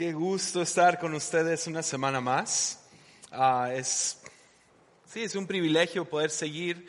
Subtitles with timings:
[0.00, 2.88] qué gusto estar con ustedes una semana más.
[3.30, 4.18] Ah, es,
[5.04, 6.86] sí, es un privilegio poder seguir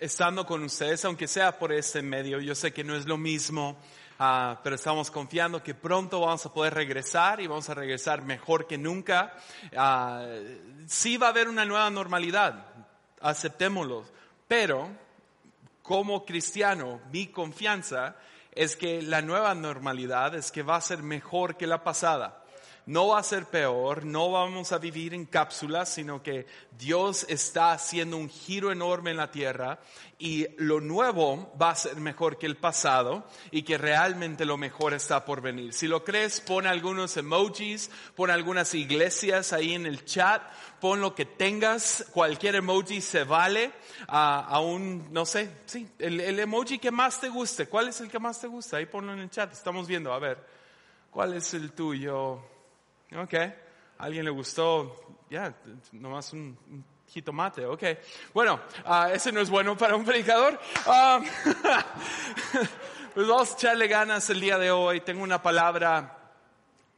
[0.00, 2.40] estando con ustedes, aunque sea por este medio.
[2.40, 3.76] Yo sé que no es lo mismo,
[4.18, 8.66] ah, pero estamos confiando que pronto vamos a poder regresar y vamos a regresar mejor
[8.66, 9.36] que nunca.
[9.76, 10.26] Ah,
[10.88, 12.66] sí va a haber una nueva normalidad,
[13.20, 14.06] aceptémoslo,
[14.48, 14.90] pero
[15.82, 18.16] como cristiano, mi confianza
[18.54, 22.43] es que la nueva normalidad es que va a ser mejor que la pasada.
[22.86, 26.46] No va a ser peor, no vamos a vivir en cápsulas, sino que
[26.78, 29.78] Dios está haciendo un giro enorme en la tierra
[30.18, 34.92] y lo nuevo va a ser mejor que el pasado y que realmente lo mejor
[34.92, 35.72] está por venir.
[35.72, 40.42] Si lo crees, pon algunos emojis, pon algunas iglesias ahí en el chat,
[40.78, 43.72] pon lo que tengas, cualquier emoji se vale,
[44.08, 48.10] a, un, no sé, sí, el, el, emoji que más te guste, ¿cuál es el
[48.10, 48.76] que más te gusta?
[48.76, 50.38] Ahí ponlo en el chat, estamos viendo, a ver,
[51.10, 52.53] ¿cuál es el tuyo?
[53.12, 53.34] Ok,
[53.98, 55.54] alguien le gustó, ya,
[55.92, 57.82] nomás un, jitomate, ok.
[58.32, 60.58] Bueno, uh, ese no es bueno para un predicador.
[60.86, 61.24] Um,
[63.14, 65.00] pues vamos a echarle ganas el día de hoy.
[65.00, 66.18] Tengo una palabra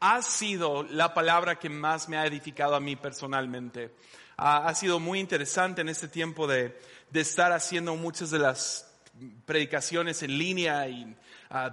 [0.00, 3.94] ha sido la palabra que más me ha edificado a mí personalmente.
[4.36, 6.78] ha sido muy interesante en este tiempo de,
[7.10, 8.86] de, estar haciendo muchas de las
[9.44, 11.16] predicaciones en línea y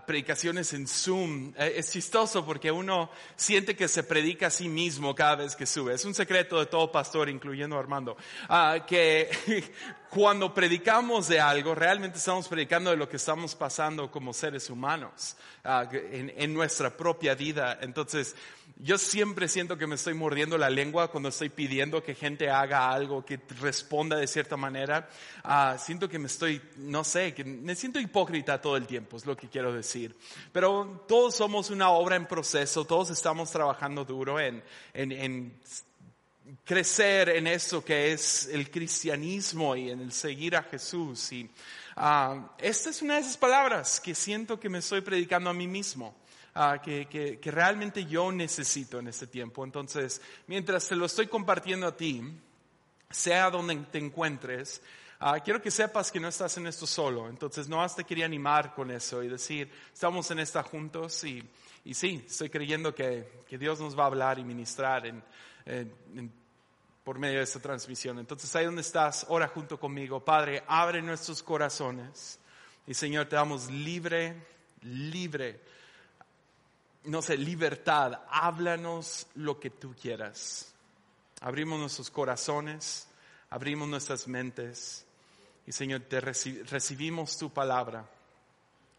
[0.05, 1.53] predicaciones en Zoom.
[1.57, 5.65] Eh, es chistoso porque uno siente que se predica a sí mismo cada vez que
[5.65, 5.93] sube.
[5.93, 8.17] Es un secreto de todo pastor, incluyendo Armando,
[8.49, 9.29] uh, que
[10.13, 15.35] cuando predicamos de algo, realmente estamos predicando de lo que estamos pasando como seres humanos
[15.65, 17.79] uh, en, en nuestra propia vida.
[17.81, 18.35] Entonces,
[18.77, 22.91] yo siempre siento que me estoy mordiendo la lengua cuando estoy pidiendo que gente haga
[22.91, 25.09] algo, que responda de cierta manera.
[25.43, 29.25] Uh, siento que me estoy, no sé, que me siento hipócrita todo el tiempo, es
[29.25, 30.15] lo que quiero decir.
[30.51, 35.59] Pero todos somos una obra en proceso, todos estamos trabajando duro en, en, en
[36.63, 41.31] crecer en eso que es el cristianismo y en el seguir a Jesús.
[41.31, 41.49] Y
[41.97, 45.67] uh, esta es una de esas palabras que siento que me estoy predicando a mí
[45.67, 46.15] mismo.
[46.55, 49.63] Uh, que, que, realmente yo necesito en este tiempo.
[49.63, 52.21] Entonces, mientras te lo estoy compartiendo a ti,
[53.09, 54.79] sea donde te encuentres,
[55.19, 57.27] uh, quiero que sepas que no estás en esto solo.
[57.27, 61.43] Entonces, no te quería animar con eso y decir, estamos en esta juntos y,
[61.85, 65.23] y sí, estoy creyendo que, que Dios nos va a hablar y ministrar en,
[65.65, 66.31] en,
[67.03, 68.19] por medio de esta transmisión.
[68.19, 70.23] Entonces, ahí donde estás, ora junto conmigo.
[70.23, 72.39] Padre, abre nuestros corazones.
[72.87, 74.35] Y Señor, te damos libre,
[74.81, 75.59] libre
[77.05, 80.73] no sé, libertad, háblanos lo que tú quieras.
[81.41, 83.07] Abrimos nuestros corazones,
[83.49, 85.05] abrimos nuestras mentes
[85.65, 88.05] y Señor, te recibimos tu palabra.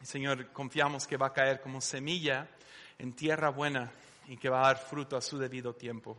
[0.03, 2.49] Y Señor, confiamos que va a caer como semilla
[2.99, 3.91] en tierra buena
[4.29, 6.17] y que va a dar fruto a su debido tiempo.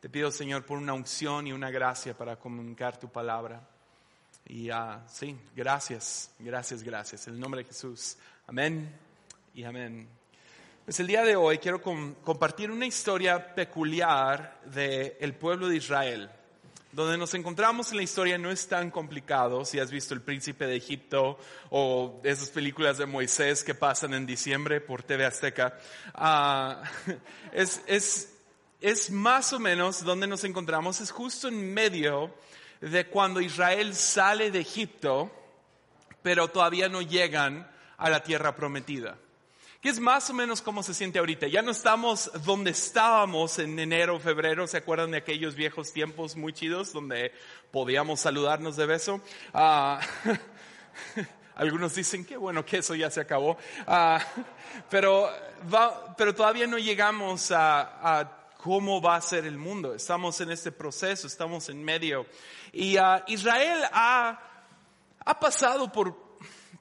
[0.00, 3.60] Te pido, Señor, por una unción y una gracia para comunicar tu palabra.
[4.46, 7.28] Y uh, sí, gracias, gracias, gracias.
[7.28, 8.16] En el nombre de Jesús.
[8.46, 8.90] Amén
[9.52, 10.08] y amén.
[10.86, 16.30] Pues el día de hoy quiero compartir una historia peculiar del pueblo de Israel.
[16.92, 20.66] Donde nos encontramos en la historia no es tan complicado, si has visto El Príncipe
[20.66, 21.38] de Egipto
[21.68, 25.78] o esas películas de Moisés que pasan en diciembre por TV Azteca.
[26.16, 27.12] Uh,
[27.52, 28.29] es, es,
[28.80, 32.34] es más o menos donde nos encontramos, es justo en medio
[32.80, 35.30] de cuando Israel sale de Egipto,
[36.22, 39.18] pero todavía no llegan a la tierra prometida
[39.80, 41.46] que es más o menos como se siente ahorita.
[41.46, 46.52] Ya no estamos donde estábamos en enero, febrero, ¿se acuerdan de aquellos viejos tiempos muy
[46.52, 47.32] chidos donde
[47.70, 49.22] podíamos saludarnos de beso?
[49.54, 50.00] Ah,
[51.54, 54.22] algunos dicen que bueno que eso ya se acabó, ah,
[54.90, 55.30] pero,
[56.16, 59.94] pero todavía no llegamos a, cómo va a ser el mundo.
[59.94, 62.26] Estamos en este proceso, estamos en medio.
[62.72, 64.38] Y uh, Israel ha,
[65.24, 66.14] ha pasado por,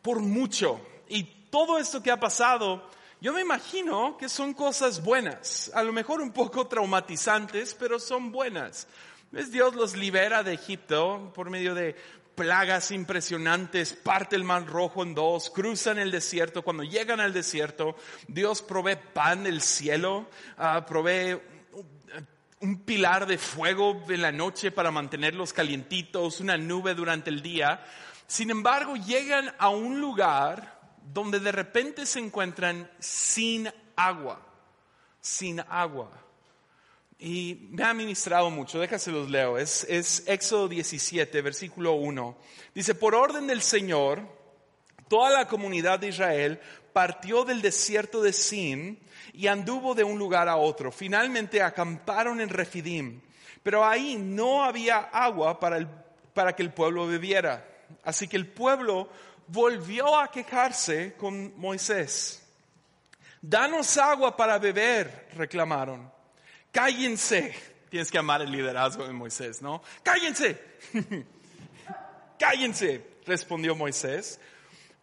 [0.01, 0.81] por mucho.
[1.07, 2.89] Y todo esto que ha pasado,
[3.21, 8.31] yo me imagino que son cosas buenas, a lo mejor un poco traumatizantes, pero son
[8.31, 8.87] buenas.
[9.31, 9.51] ¿Ves?
[9.51, 11.95] Dios los libera de Egipto por medio de
[12.35, 16.61] plagas impresionantes, parte el mar rojo en dos, cruzan el desierto.
[16.61, 17.95] Cuando llegan al desierto,
[18.27, 21.37] Dios provee pan del cielo, uh, provee
[22.61, 27.83] un pilar de fuego en la noche para mantenerlos calientitos, una nube durante el día.
[28.27, 30.79] Sin embargo, llegan a un lugar
[31.13, 34.45] donde de repente se encuentran sin agua,
[35.21, 36.11] sin agua.
[37.17, 42.37] Y me ha ministrado mucho, déjaselos leo, es, es Éxodo 17, versículo 1.
[42.73, 44.21] Dice, por orden del Señor,
[45.07, 46.61] toda la comunidad de Israel
[46.93, 48.99] partió del desierto de Sin
[49.33, 50.91] y anduvo de un lugar a otro.
[50.91, 53.21] Finalmente acamparon en Refidim,
[53.63, 55.87] pero ahí no había agua para, el,
[56.33, 57.65] para que el pueblo bebiera.
[58.03, 59.09] Así que el pueblo
[59.47, 62.43] volvió a quejarse con Moisés.
[63.41, 66.11] Danos agua para beber, reclamaron.
[66.71, 67.55] Cállense.
[67.89, 69.81] Tienes que amar el liderazgo de Moisés, ¿no?
[70.03, 70.61] Cállense.
[72.39, 74.39] Cállense, respondió Moisés.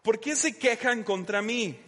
[0.03, 1.81] ¿Por qué se quejan contra mí?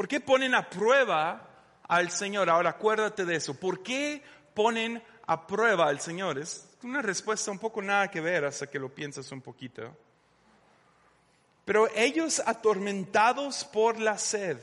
[0.00, 1.46] ¿Por qué ponen a prueba
[1.86, 2.48] al Señor?
[2.48, 3.52] Ahora acuérdate de eso.
[3.52, 4.22] ¿Por qué
[4.54, 6.38] ponen a prueba al Señor?
[6.38, 9.94] Es una respuesta un poco nada que ver hasta que lo piensas un poquito.
[11.66, 14.56] Pero ellos atormentados por la sed,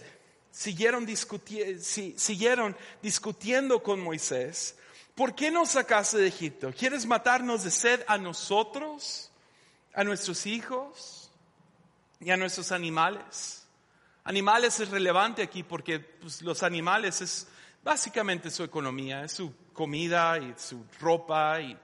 [0.49, 1.05] siguieron,
[3.03, 4.75] discutiendo con Moisés.
[5.13, 6.73] ¿Por qué nos sacaste de Egipto?
[6.75, 9.29] ¿Quieres matarnos de sed a nosotros,
[9.93, 11.29] a nuestros hijos
[12.19, 13.56] y a nuestros animales?
[14.27, 17.47] Animales es relevante aquí porque pues, los animales es
[17.81, 21.77] básicamente su economía, es su comida y su ropa y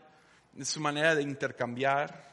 [0.61, 2.29] su manera de intercambiar.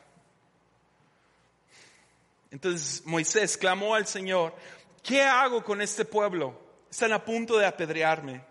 [2.51, 4.53] Entonces Moisés clamó al Señor,
[5.01, 6.61] ¿qué hago con este pueblo?
[6.91, 8.45] Están a punto de apedrearme.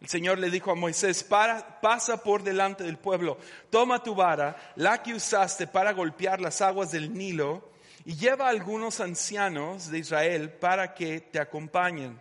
[0.00, 3.36] El Señor le dijo a Moisés, pasa por delante del pueblo,
[3.68, 7.70] toma tu vara, la que usaste para golpear las aguas del Nilo,
[8.10, 12.18] y lleva a algunos ancianos de Israel para que te acompañen.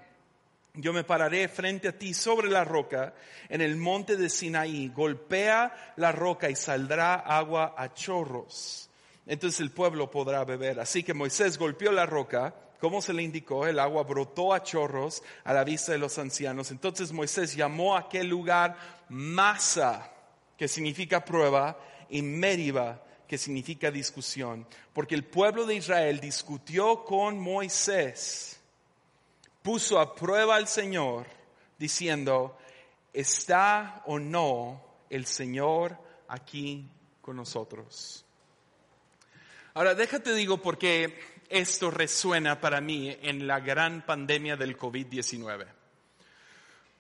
[0.76, 3.16] Yo me pararé frente a ti sobre la roca
[3.50, 8.86] en el monte de Sinaí, golpea la roca y saldrá agua a chorros
[9.30, 10.80] entonces el pueblo podrá beber.
[10.80, 15.22] Así que Moisés golpeó la roca, como se le indicó, el agua brotó a chorros
[15.44, 16.72] a la vista de los ancianos.
[16.72, 18.76] Entonces Moisés llamó a aquel lugar
[19.08, 20.12] Masa,
[20.58, 27.40] que significa prueba, y Meriba, que significa discusión, porque el pueblo de Israel discutió con
[27.40, 28.60] Moisés,
[29.62, 31.28] puso a prueba al Señor,
[31.78, 32.58] diciendo,
[33.14, 35.96] ¿está o no el Señor
[36.28, 36.88] aquí
[37.22, 38.26] con nosotros?
[39.76, 45.68] Ahora, déjate digo por qué esto resuena para mí en la gran pandemia del COVID-19.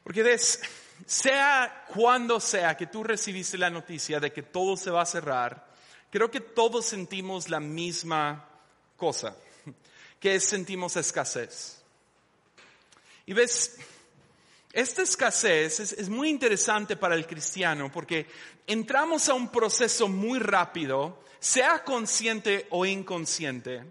[0.04, 0.62] Porque ves,
[1.08, 5.69] sea cuando sea que tú recibiste la noticia de que todo se va a cerrar,
[6.10, 8.48] creo que todos sentimos la misma
[8.98, 9.36] cosa,
[10.20, 11.82] que es sentimos escasez.
[13.26, 13.78] Y ves,
[14.74, 18.28] esta escasez es, es, muy interesante para el cristiano porque
[18.68, 23.84] entramos a un proceso muy rápido sea consciente o inconsciente,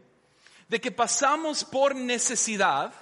[0.69, 2.93] de que pasamos por necesidad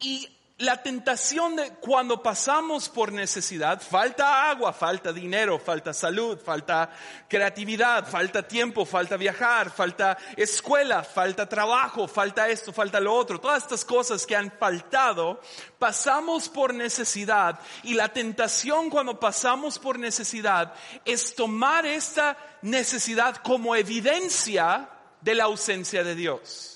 [0.00, 0.28] y
[0.58, 6.90] la tentación de cuando pasamos por necesidad, falta agua, falta dinero, falta salud, falta
[7.28, 13.62] creatividad, falta tiempo, falta viajar, falta escuela, falta trabajo, falta esto, falta lo otro, todas
[13.62, 15.40] estas cosas que han faltado,
[15.78, 20.74] pasamos por necesidad y la tentación cuando pasamos por necesidad
[21.04, 24.88] es tomar esta necesidad como evidencia
[25.20, 26.71] de la ausencia de Dios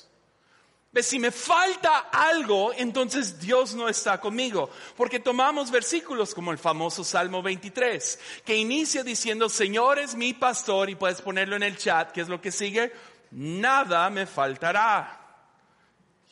[1.03, 4.71] si me falta algo, entonces Dios no está conmigo.
[4.97, 10.89] Porque tomamos versículos como el famoso Salmo 23, que inicia diciendo, Señor es mi pastor,
[10.91, 12.93] y puedes ponerlo en el chat, que es lo que sigue,
[13.31, 15.21] nada me faltará.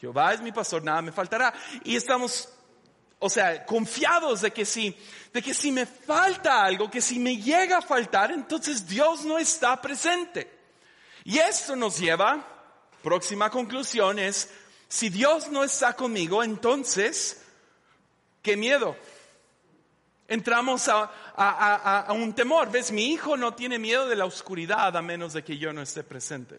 [0.01, 1.53] Jehová es mi pastor, nada me faltará.
[1.83, 2.49] Y estamos,
[3.19, 4.97] o sea, confiados de que si,
[5.33, 9.39] de que si me falta algo, que si me llega a faltar, entonces Dios no
[9.39, 10.51] está presente.
[11.25, 12.54] Y esto nos lleva
[13.05, 14.51] próxima conclusión es,
[14.89, 17.45] si Dios no está conmigo, entonces,
[18.43, 18.97] ¿qué miedo?
[20.27, 22.71] Entramos a, un temor.
[22.71, 22.91] ¿Ves?
[22.91, 26.03] Mi hijo no tiene miedo de la oscuridad a menos de que yo no esté
[26.03, 26.59] presente.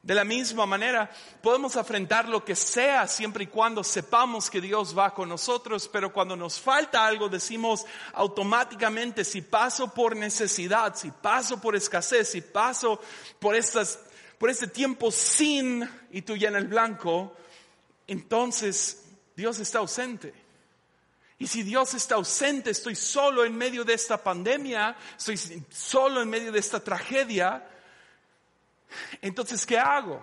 [0.00, 1.10] De la misma manera,
[1.42, 6.12] podemos afrontar lo que sea siempre y cuando sepamos que Dios va con nosotros, pero
[6.12, 12.40] cuando nos falta algo decimos automáticamente, si paso por necesidad, si paso por escasez, si
[12.40, 13.00] paso
[13.38, 14.00] por estas
[14.42, 17.32] por este tiempo sin y tú ya en el blanco,
[18.08, 19.04] entonces
[19.36, 20.34] Dios está ausente.
[21.38, 25.38] Y si Dios está ausente, estoy solo en medio de esta pandemia, estoy
[25.70, 27.64] solo en medio de esta tragedia,
[29.20, 30.20] entonces ¿qué hago?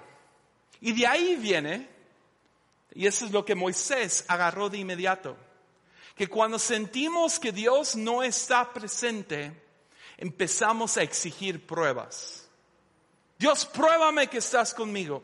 [0.81, 1.87] Y de ahí viene,
[2.93, 5.37] y eso es lo que Moisés agarró de inmediato,
[6.17, 9.53] que cuando sentimos que Dios no está presente,
[10.17, 12.48] empezamos a exigir pruebas.
[13.39, 15.23] Dios, pruébame que estás conmigo.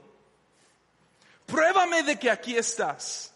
[1.46, 3.34] Pruébame de que aquí estás.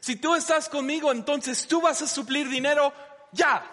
[0.00, 2.92] Si tú estás conmigo, entonces tú vas a suplir dinero
[3.32, 3.64] ya.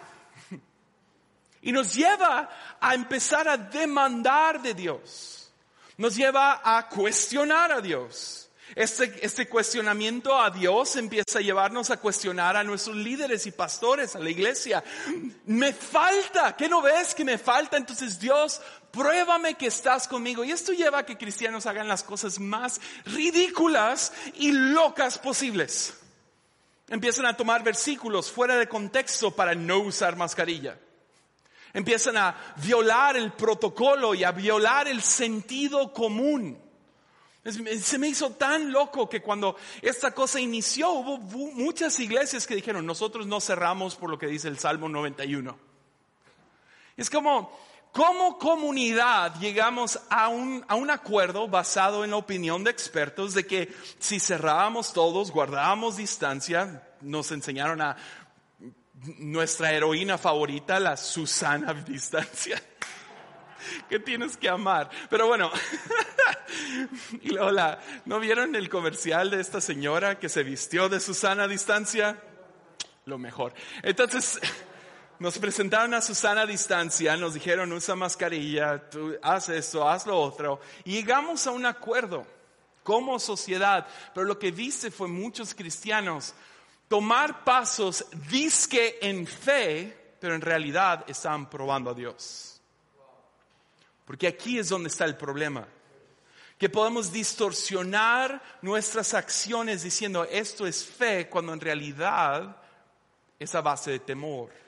[1.63, 5.51] Y nos lleva a empezar a demandar de Dios.
[5.97, 8.45] Nos lleva a cuestionar a Dios.
[8.75, 14.15] Este, este, cuestionamiento a Dios empieza a llevarnos a cuestionar a nuestros líderes y pastores,
[14.15, 14.83] a la iglesia.
[15.45, 17.77] Me falta, ¿qué no ves que me falta?
[17.77, 18.61] Entonces Dios,
[18.95, 20.43] pruébame que estás conmigo.
[20.43, 25.93] Y esto lleva a que cristianos hagan las cosas más ridículas y locas posibles.
[26.87, 30.79] Empiezan a tomar versículos fuera de contexto para no usar mascarilla.
[31.73, 36.57] Empiezan a violar el protocolo y a violar el sentido común.
[37.43, 42.85] Se me hizo tan loco que cuando esta cosa inició hubo muchas iglesias que dijeron,
[42.85, 45.55] nosotros no cerramos por lo que dice el Salmo 91.
[46.97, 47.64] Es como,
[47.95, 54.19] como comunidad llegamos a un, acuerdo basado en la opinión de expertos de que si
[54.19, 57.95] cerrábamos todos, guardábamos distancia, nos enseñaron a
[59.19, 62.61] nuestra heroína favorita, la Susana distancia
[63.89, 64.89] que tienes que amar.
[65.09, 65.49] Pero bueno,
[67.21, 67.33] y
[68.03, 72.21] ¿no vieron el comercial de esta señora que se vistió de Susana distancia?
[73.05, 73.53] Lo mejor.
[73.83, 74.41] Entonces,
[75.19, 80.19] nos presentaron a Susana a distancia, nos dijeron usa mascarilla, tú haz esto, haz lo
[80.19, 82.25] otro, y llegamos a un acuerdo
[82.83, 86.35] como sociedad, pero lo que viste fue muchos cristianos
[86.87, 92.61] tomar pasos disque en fe, pero en realidad estaban probando a Dios.
[94.05, 95.67] Porque aquí es donde está el problema.
[96.59, 102.55] Que podemos distorsionar nuestras acciones diciendo esto es fe cuando en realidad
[103.39, 104.64] es a base de temor.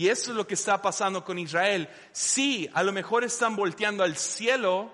[0.00, 1.86] Y eso es lo que está pasando con Israel.
[2.10, 4.90] Sí, a lo mejor están volteando al cielo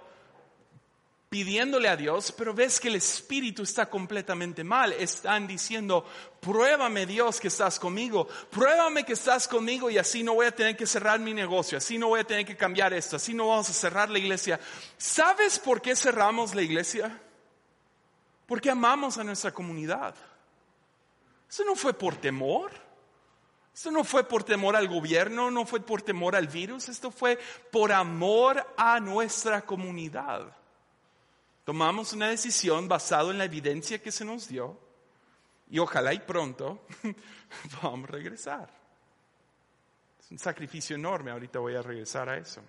[1.28, 4.92] pidiéndole a Dios, pero ves que el espíritu está completamente mal.
[4.94, 6.04] Están diciendo,
[6.40, 10.76] pruébame Dios que estás conmigo, pruébame que estás conmigo y así no voy a tener
[10.76, 13.70] que cerrar mi negocio, así no voy a tener que cambiar esto, así no vamos
[13.70, 14.58] a cerrar la iglesia.
[14.98, 17.16] ¿Sabes por qué cerramos la iglesia?
[18.44, 20.16] Porque amamos a nuestra comunidad.
[21.48, 22.85] Eso no fue por temor.
[23.76, 27.38] Esto no fue por temor al gobierno, no fue por temor al virus, esto fue
[27.70, 30.50] por amor a nuestra comunidad.
[31.62, 34.78] Tomamos una decisión basada en la evidencia que se nos dio
[35.68, 36.86] y ojalá y pronto
[37.82, 38.70] vamos a regresar.
[40.20, 42.62] Es un sacrificio enorme, ahorita voy a regresar a eso.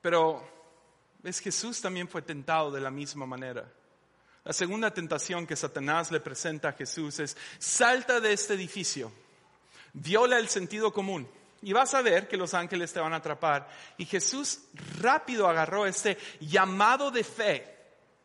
[0.00, 0.42] Pero
[1.22, 3.70] es Jesús también fue tentado de la misma manera.
[4.44, 9.12] La segunda tentación que Satanás le presenta a Jesús es, salta de este edificio,
[9.92, 11.28] viola el sentido común
[11.62, 13.68] y vas a ver que los ángeles te van a atrapar.
[13.98, 14.60] Y Jesús
[14.98, 17.76] rápido agarró este llamado de fe.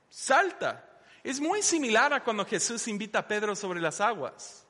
[0.10, 0.90] Salta.
[1.24, 4.66] Es muy similar a cuando Jesús invita a Pedro sobre las aguas.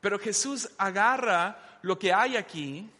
[0.00, 2.90] Pero Jesús agarra lo que hay aquí,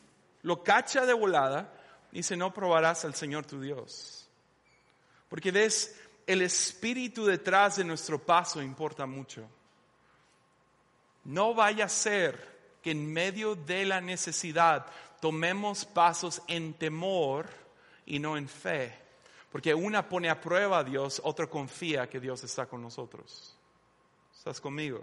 [0.43, 1.73] lo cacha de volada
[2.13, 4.29] y dice, no probarás al Señor tu Dios.
[5.29, 5.97] Porque ves,
[6.29, 9.49] el espíritu detrás de nuestro paso importa mucho.
[11.25, 14.87] No vaya a ser que en medio de la necesidad
[15.21, 17.49] tomemos pasos en temor
[18.05, 18.95] y no en fe.
[19.51, 23.57] Porque una pone a prueba a Dios, otro confía que Dios está con nosotros.
[24.37, 25.03] ¿Estás conmigo?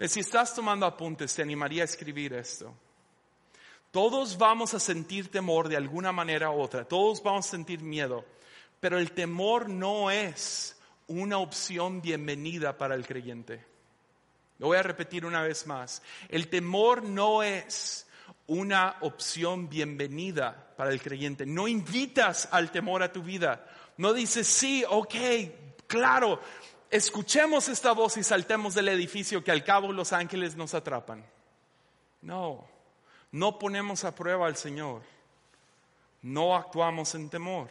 [0.00, 2.74] Si estás tomando apuntes, te animaría a escribir esto.
[3.92, 8.24] Todos vamos a sentir temor de alguna manera u otra, todos vamos a sentir miedo,
[8.86, 10.76] pero el temor no es
[11.08, 13.64] una opción bienvenida para el creyente.
[14.60, 16.02] Lo voy a repetir una vez más.
[16.28, 18.06] El temor no es
[18.46, 21.44] una opción bienvenida para el creyente.
[21.44, 23.66] No invitas al temor a tu vida.
[23.96, 25.14] No dices, sí, ok,
[25.88, 26.40] claro,
[26.88, 31.26] escuchemos esta voz y saltemos del edificio que al cabo los ángeles nos atrapan.
[32.22, 32.64] No,
[33.32, 35.02] no ponemos a prueba al Señor.
[36.22, 37.68] No actuamos en temor.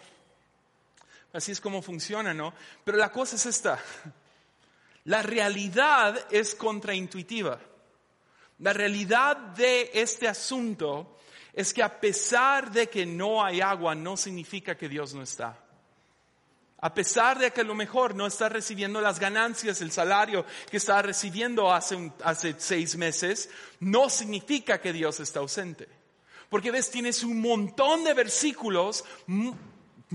[1.36, 2.54] Así es como funciona, ¿no?
[2.86, 3.78] Pero la cosa es esta.
[5.04, 7.60] La realidad es contraintuitiva.
[8.60, 11.20] La realidad de este asunto
[11.52, 15.60] es que a pesar de que no hay agua, no significa que Dios no está.
[16.80, 20.78] A pesar de que a lo mejor no está recibiendo las ganancias, el salario que
[20.78, 23.50] estaba recibiendo hace, hace seis meses,
[23.82, 25.90] no significa que Dios está ausente.
[26.50, 29.04] Porque ves, tienes un montón de versículos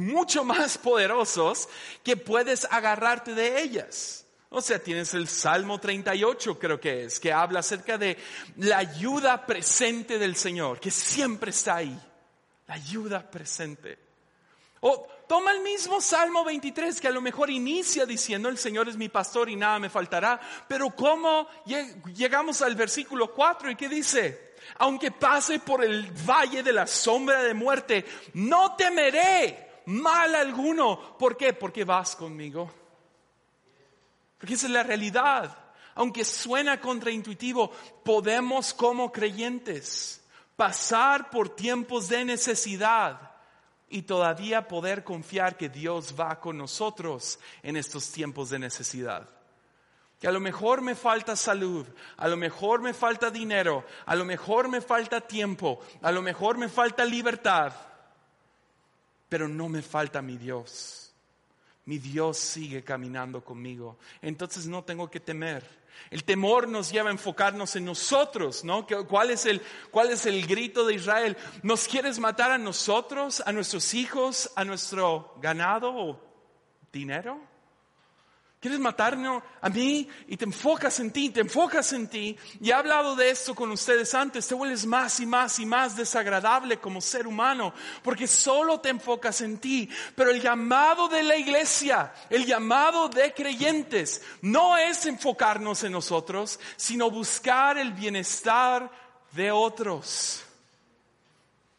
[0.00, 1.69] mucho más poderosos
[2.02, 4.26] que puedes agarrarte de ellas.
[4.52, 8.19] O sea, tienes el Salmo 38, creo que es, que habla acerca de
[8.57, 11.97] la ayuda presente del Señor, que siempre está ahí.
[12.66, 13.99] La ayuda presente.
[14.80, 18.97] O toma el mismo Salmo 23, que a lo mejor inicia diciendo, el Señor es
[18.97, 20.40] mi pastor y nada me faltará.
[20.66, 21.47] Pero ¿cómo
[22.16, 24.54] llegamos al versículo 4 y qué dice?
[24.78, 28.04] Aunque pase por el valle de la sombra de muerte,
[28.35, 31.17] no temeré mal alguno.
[31.19, 31.53] ¿Por qué?
[31.53, 32.71] Porque vas conmigo.
[34.39, 35.57] Porque esa es la realidad.
[35.95, 37.71] Aunque suena contraintuitivo,
[38.05, 40.25] podemos como creyentes
[40.57, 43.31] pasar por tiempos de necesidad
[43.89, 49.29] y todavía poder confiar que Dios va con nosotros en estos tiempos de necesidad.
[50.21, 54.25] Que a lo mejor me falta salud, a lo mejor me falta dinero, a lo
[54.25, 57.73] mejor me falta tiempo, a lo mejor me falta libertad,
[59.31, 61.15] pero no me falta mi Dios.
[61.87, 63.97] Mi Dios sigue caminando conmigo.
[64.21, 65.65] Entonces no tengo que temer.
[66.11, 68.87] El temor nos lleva a enfocarnos en nosotros, ¿no?
[69.09, 71.37] ¿Cuál es el, cuál es el grito de Israel?
[71.63, 76.21] ¿Nos quieres matar a nosotros, a nuestros hijos, a nuestro ganado o
[76.93, 77.41] dinero?
[78.61, 80.07] ¿Quieres matarnos a mí?
[80.29, 82.37] Y te enfocas en ti, te enfocas en ti.
[82.61, 84.47] Y he hablado de esto con ustedes antes.
[84.47, 89.40] Te vuelves más y más y más desagradable como ser humano porque solo te enfocas
[89.40, 89.88] en ti.
[90.14, 96.61] Pero el llamado de la iglesia, el llamado de creyentes, no es enfocarnos en nosotros,
[96.76, 98.90] sino buscar el bienestar
[99.33, 100.43] de otros.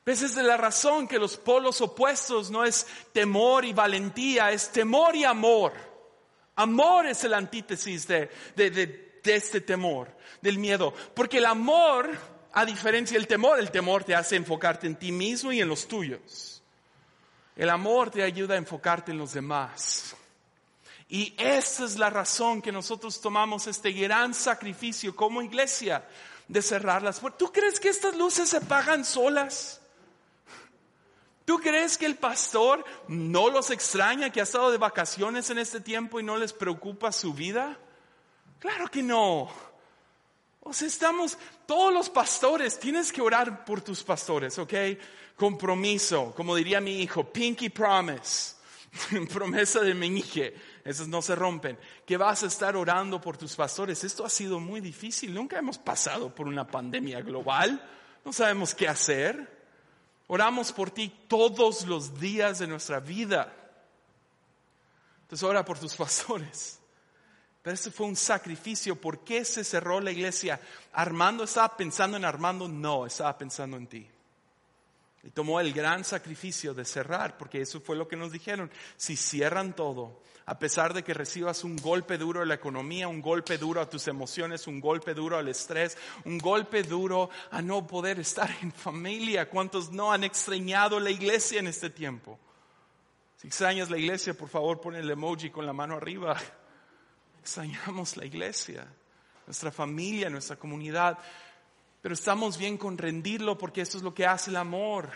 [0.03, 5.15] Esa es la razón que los polos opuestos no es temor y valentía, es temor
[5.15, 5.90] y amor.
[6.55, 8.29] Amor es el antítesis de,
[9.23, 10.93] este temor, del miedo.
[11.13, 12.09] Porque el amor,
[12.53, 15.87] a diferencia del temor, el temor te hace enfocarte en ti mismo y en los
[15.87, 16.61] tuyos.
[17.55, 20.15] El amor te ayuda a enfocarte en los demás.
[21.09, 26.07] Y esa es la razón que nosotros tomamos este gran sacrificio como iglesia
[26.47, 27.37] de cerrar las puertas.
[27.37, 29.80] ¿Tú crees que estas luces se pagan solas?
[31.45, 35.81] ¿Tú crees que el pastor no los extraña, que ha estado de vacaciones en este
[35.81, 37.77] tiempo y no les preocupa su vida?
[38.59, 39.49] Claro que no.
[40.59, 44.73] O sea, estamos, todos los pastores, tienes que orar por tus pastores, ¿ok?
[45.35, 48.55] Compromiso, como diría mi hijo, pinky promise,
[49.33, 50.55] promesa de meñique,
[50.85, 54.03] esas no se rompen, que vas a estar orando por tus pastores.
[54.03, 57.83] Esto ha sido muy difícil, nunca hemos pasado por una pandemia global,
[58.23, 59.60] no sabemos qué hacer.
[60.33, 63.53] Oramos por ti todos los días de nuestra vida.
[65.23, 66.79] Entonces ora por tus pastores.
[67.61, 68.95] Pero ese fue un sacrificio.
[68.95, 70.61] ¿Por qué se cerró la iglesia?
[70.93, 74.07] Armando estaba pensando en Armando, no, estaba pensando en ti.
[75.23, 78.71] Y tomó el gran sacrificio de cerrar, porque eso fue lo que nos dijeron.
[78.95, 83.21] Si cierran todo, a pesar de que recibas un golpe duro a la economía, un
[83.21, 87.87] golpe duro a tus emociones, un golpe duro al estrés, un golpe duro a no
[87.87, 89.49] poder estar en familia.
[89.49, 92.37] ¿Cuántos no han extrañado la iglesia en este tiempo?
[93.37, 96.35] Si extrañas la iglesia, por favor, pon el emoji con la mano arriba.
[97.39, 98.85] Extrañamos la iglesia,
[99.47, 101.17] nuestra familia, nuestra comunidad.
[102.01, 105.11] Pero estamos bien con rendirlo porque eso es lo que hace el amor.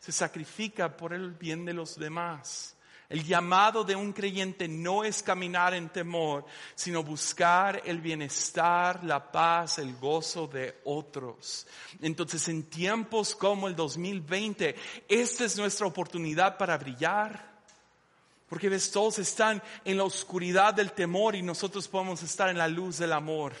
[0.00, 2.76] Se sacrifica por el bien de los demás.
[3.10, 6.46] El llamado de un creyente no es caminar en temor,
[6.76, 11.66] sino buscar el bienestar, la paz, el gozo de otros.
[12.00, 14.76] Entonces, en tiempos como el 2020,
[15.08, 17.50] esta es nuestra oportunidad para brillar.
[18.48, 22.68] Porque ves, todos están en la oscuridad del temor y nosotros podemos estar en la
[22.68, 23.54] luz del amor,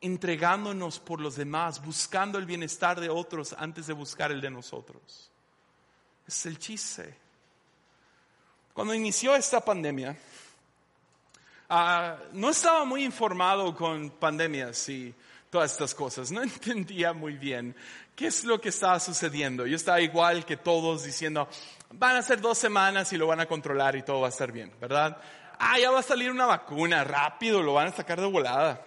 [0.00, 5.32] entregándonos por los demás, buscando el bienestar de otros antes de buscar el de nosotros.
[6.24, 7.25] Es el chiste.
[8.76, 10.14] Cuando inició esta pandemia,
[11.70, 15.14] ah, no estaba muy informado con pandemias y
[15.48, 16.30] todas estas cosas.
[16.30, 17.74] No entendía muy bien
[18.14, 19.66] qué es lo que estaba sucediendo.
[19.66, 21.48] Yo estaba igual que todos diciendo,
[21.92, 24.52] van a ser dos semanas y lo van a controlar y todo va a estar
[24.52, 25.22] bien, ¿verdad?
[25.58, 28.84] Ah, ya va a salir una vacuna, rápido, lo van a sacar de volada.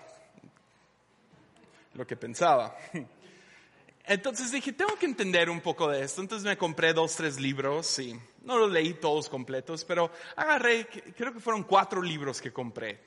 [1.96, 2.78] Lo que pensaba.
[4.06, 6.22] Entonces dije, tengo que entender un poco de esto.
[6.22, 11.34] Entonces me compré dos, tres libros y no los leí todos completos, pero agarré, creo
[11.34, 13.00] que fueron cuatro libros que compré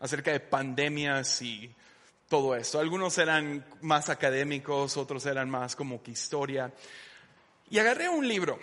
[0.00, 1.74] acerca de pandemias y
[2.28, 2.78] todo esto.
[2.78, 6.72] Algunos eran más académicos, otros eran más como que historia.
[7.70, 8.58] Y agarré un libro.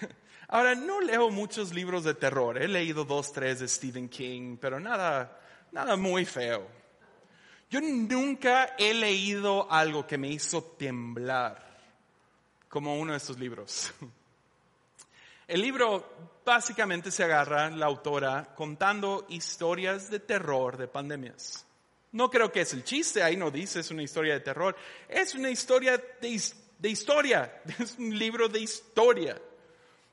[0.48, 2.60] Ahora, no leo muchos libros de terror.
[2.60, 5.40] He leído dos, tres de Stephen King, pero nada,
[5.72, 6.66] nada muy feo.
[7.70, 11.68] Yo nunca he leído algo que me hizo temblar
[12.68, 13.92] como uno de estos libros.
[15.48, 21.66] El libro básicamente se agarra la autora contando historias de terror de pandemias.
[22.12, 24.76] No creo que es el chiste, ahí no dice es una historia de terror,
[25.08, 29.40] es una historia de, historia, es un libro de historia.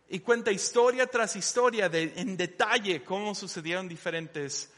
[0.10, 4.72] Y cuenta historia tras historia de, en detalle cómo sucedieron diferentes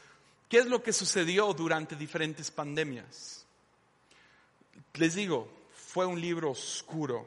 [0.48, 3.44] ¿Qué es lo que sucedió durante diferentes pandemias?
[4.94, 7.26] Les digo, fue un libro oscuro.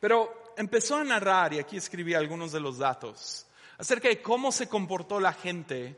[0.00, 3.46] Pero empezó a narrar, y aquí escribí algunos de los datos,
[3.78, 5.96] acerca de cómo se comportó la gente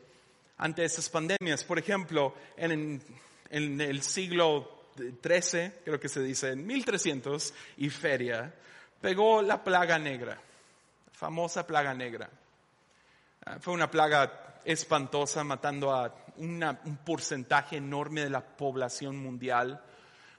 [0.57, 1.63] ante esas pandemias.
[1.63, 3.01] Por ejemplo, en,
[3.49, 8.53] el siglo XIII, creo que se dice, en 1300, y feria,
[9.01, 10.39] pegó la plaga negra,
[11.11, 12.29] famosa plaga negra.
[13.45, 19.81] Ah, fue una plaga espantosa, matando a un porcentaje enorme de la población mundial.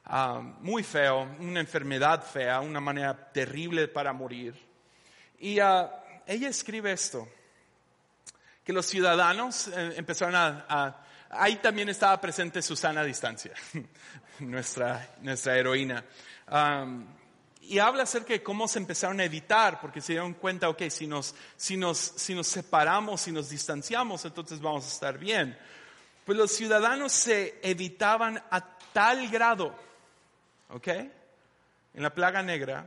[0.09, 4.55] Ah, muy feo, una enfermedad fea, una manera terrible para morir.
[5.41, 5.89] Y uh,
[6.27, 7.29] ella escribe esto,
[8.63, 13.53] que los ciudadanos eh, empezaron a, Ahí también estaba presente Susana Distancia,
[14.39, 16.05] nuestra, nuestra heroína.
[16.49, 17.05] Um,
[17.63, 21.09] y habla acerca de cómo se empezaron a evitar, porque se dieron cuenta, ok, si
[21.09, 25.59] nos, si nos, si nos separamos, si nos distanciamos, entonces vamos a estar bien.
[26.25, 28.61] Pues los ciudadanos se evitaban a
[28.93, 29.75] tal grado,
[30.71, 32.87] ok, en la plaga negra,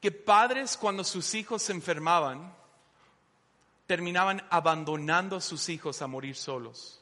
[0.00, 2.52] que padres cuando sus hijos se enfermaban,
[3.86, 7.00] terminaban abandonando a sus hijos a morir solos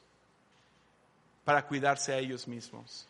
[1.43, 3.07] para cuidarse a ellos mismos.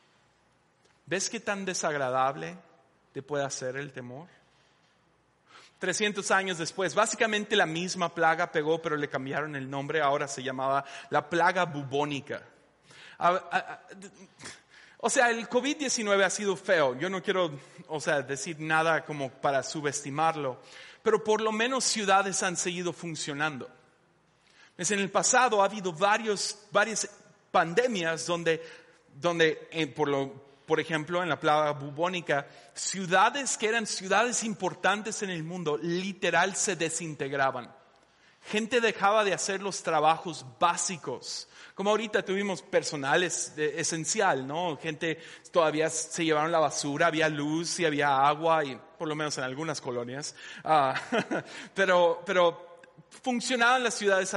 [1.05, 2.55] ¿Ves qué tan desagradable
[3.13, 4.27] te puede hacer el temor?
[5.79, 10.43] 300 años después, básicamente la misma plaga pegó, pero le cambiaron el nombre, ahora se
[10.43, 12.43] llamaba la plaga bubónica.
[15.03, 17.51] O sea, el COVID-19 ha sido feo, yo no quiero,
[17.87, 20.59] o sea, decir nada como para subestimarlo,
[21.01, 23.67] pero por lo menos ciudades han seguido funcionando.
[24.77, 27.09] En el pasado ha habido varios, varias
[27.51, 28.63] pandemias donde,
[29.19, 30.33] donde eh, por, lo,
[30.67, 36.55] por ejemplo, en la plaga bubónica, ciudades que eran ciudades importantes en el mundo, literal
[36.55, 37.80] se desintegraban.
[38.43, 41.47] Gente dejaba de hacer los trabajos básicos.
[41.75, 44.77] Como ahorita tuvimos personal esencial, ¿no?
[44.77, 45.19] Gente
[45.51, 49.43] todavía se llevaron la basura, había luz y había agua, y por lo menos en
[49.43, 50.35] algunas colonias.
[50.63, 50.93] Ah,
[51.73, 52.81] pero, pero
[53.23, 54.35] funcionaban las ciudades,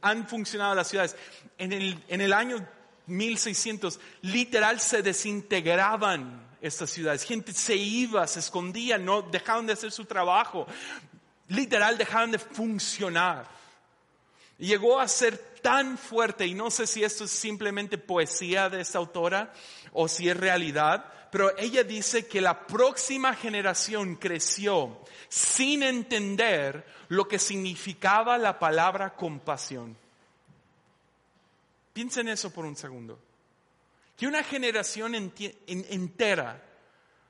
[0.00, 1.16] han funcionado las ciudades.
[1.58, 2.66] En el, en el año
[3.06, 7.24] 1600, literal se desintegraban estas ciudades.
[7.24, 10.66] Gente se iba, se escondía, no dejaban de hacer su trabajo.
[11.52, 13.46] Literal dejaban de funcionar.
[14.58, 18.98] Llegó a ser tan fuerte, y no sé si esto es simplemente poesía de esta
[18.98, 19.52] autora
[19.92, 27.26] o si es realidad, pero ella dice que la próxima generación creció sin entender lo
[27.26, 29.96] que significaba la palabra compasión.
[31.92, 33.18] Piensen eso por un segundo.
[34.16, 36.62] Que una generación entera,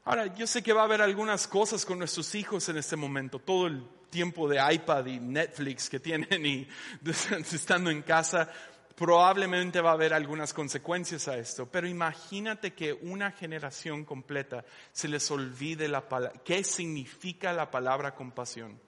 [0.05, 3.39] ahora yo sé que va a haber algunas cosas con nuestros hijos en este momento,
[3.39, 6.69] todo el tiempo de iPad y Netflix que tienen y
[7.53, 8.51] estando en casa,
[8.95, 15.09] probablemente va a haber algunas consecuencias a esto, pero imagínate que una generación completa se
[15.09, 16.05] les olvide la
[16.45, 18.79] qué significa la palabra compasión.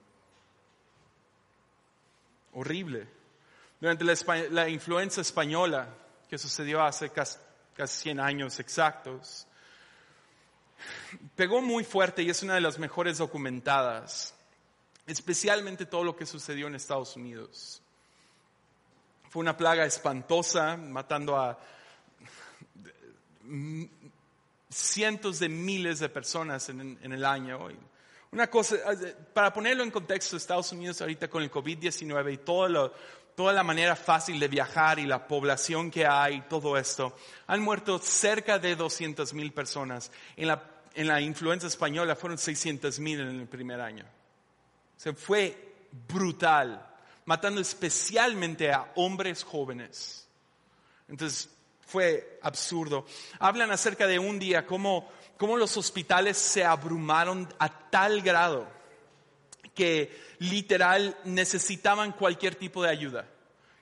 [2.53, 3.09] Horrible.
[3.81, 4.05] Durante
[4.50, 5.88] la, influencia española,
[6.29, 7.38] que sucedió hace casi,
[7.74, 9.46] casi 100 años exactos,
[11.35, 14.35] pegó muy fuerte y es una de las mejores documentadas,
[15.07, 17.81] especialmente todo lo que sucedió en Estados Unidos.
[19.31, 21.59] Fue una plaga espantosa, matando a
[24.71, 27.69] cientos de miles de personas en, el año.
[28.33, 28.77] Una cosa,
[29.33, 32.95] para ponerlo en contexto, Estados Unidos ahorita con el COVID-19 y todo lo,
[33.35, 37.16] toda la manera fácil de viajar y la población que hay, todo esto,
[37.47, 40.11] han muerto cerca de 200 mil personas.
[40.37, 40.62] En la,
[40.94, 44.05] en la influenza española fueron 600 mil en el primer año.
[44.97, 45.75] Se fue
[46.09, 46.87] brutal,
[47.25, 50.29] matando especialmente a hombres jóvenes.
[51.09, 51.51] Entonces,
[51.87, 53.07] fue absurdo.
[53.38, 58.66] Hablan acerca de un día, cómo, cómo los hospitales se abrumaron a tal grado
[59.75, 63.29] que literal necesitaban cualquier tipo de ayuda.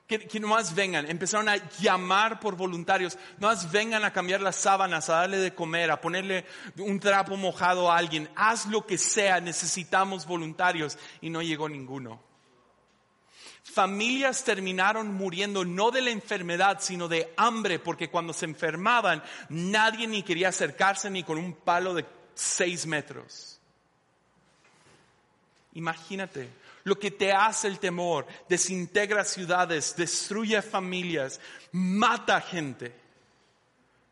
[0.07, 5.09] Que, que nomás vengan, empezaron a llamar por voluntarios, nomás vengan a cambiar las sábanas,
[5.09, 6.45] a darle de comer, a ponerle
[6.77, 12.21] un trapo mojado a alguien, haz lo que sea, necesitamos voluntarios y no llegó ninguno.
[13.63, 20.05] Familias terminaron muriendo no de la enfermedad, sino de hambre, porque cuando se enfermaban nadie
[20.05, 23.52] ni quería acercarse ni con un palo de seis metros.
[25.73, 26.49] Imagínate
[26.83, 31.39] lo que te hace el temor, desintegra ciudades, destruye familias,
[31.71, 32.93] mata gente.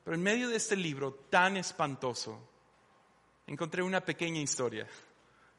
[0.03, 2.39] Pero en medio de este libro tan espantoso,
[3.45, 4.87] encontré una pequeña historia.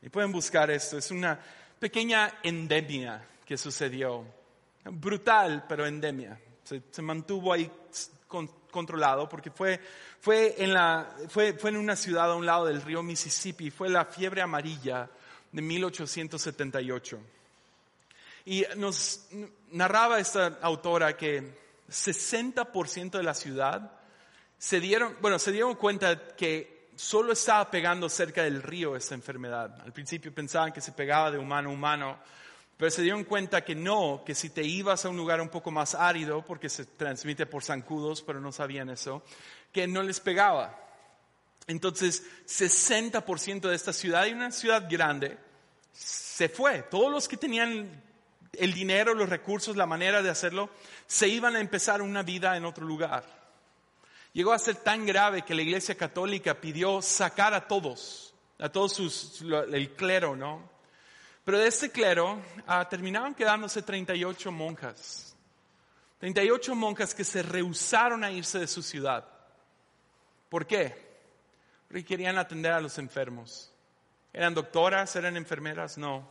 [0.00, 1.38] Y pueden buscar esto, es una
[1.78, 4.24] pequeña endemia que sucedió.
[4.84, 6.40] Brutal, pero endemia.
[6.64, 7.70] Se, mantuvo ahí
[8.26, 9.80] con- controlado porque fue,
[10.58, 10.74] en
[11.28, 13.70] fue, fue en una ciudad a un lado del río Mississippi.
[13.70, 15.08] Fue la fiebre amarilla
[15.52, 17.20] de 1878.
[18.44, 19.28] Y nos
[19.70, 23.92] narraba esta autora que 60% de la ciudad
[24.58, 29.80] se dieron, bueno, se dieron cuenta que solo estaba pegando cerca del río esa enfermedad.
[29.84, 32.18] Al principio pensaban que se pegaba de humano a humano,
[32.76, 35.70] pero se dieron cuenta que no, que si te ibas a un lugar un poco
[35.70, 39.22] más árido, porque se transmite por zancudos, pero no sabían eso,
[39.72, 40.81] que no les pegaba.
[41.66, 45.38] Entonces, 60% de esta ciudad, y una ciudad grande,
[45.92, 46.82] se fue.
[46.82, 48.02] Todos los que tenían
[48.52, 50.70] el dinero, los recursos, la manera de hacerlo,
[51.06, 53.24] se iban a empezar una vida en otro lugar.
[54.32, 58.94] Llegó a ser tan grave que la Iglesia Católica pidió sacar a todos, a todos
[58.94, 60.70] sus, el clero, ¿no?
[61.44, 65.36] Pero de este clero ah, terminaron quedándose 38 monjas.
[66.18, 69.26] 38 monjas que se rehusaron a irse de su ciudad.
[70.48, 71.11] ¿Por qué?
[71.92, 73.70] Porque querían atender a los enfermos.
[74.32, 75.14] ¿Eran doctoras?
[75.14, 75.98] ¿Eran enfermeras?
[75.98, 76.26] No.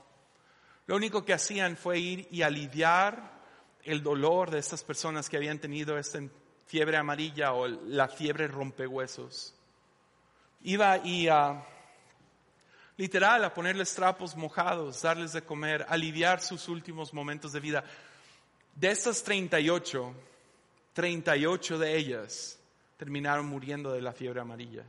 [0.88, 3.32] Lo único que hacían fue ir y aliviar
[3.84, 6.20] el dolor de estas personas que habían tenido esta
[6.66, 9.54] fiebre amarilla o la fiebre rompehuesos.
[10.64, 11.64] Iba y a,
[12.98, 17.84] literal, a ponerles trapos mojados, darles de comer, aliviar sus últimos momentos de vida.
[18.74, 20.12] De estas 38,
[20.94, 22.60] 38 de ellas
[22.98, 24.84] terminaron muriendo de la fiebre amarilla.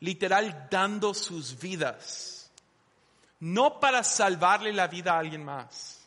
[0.00, 2.40] Literal, dando sus vidas
[3.40, 5.98] no para salvarle la vida a alguien más,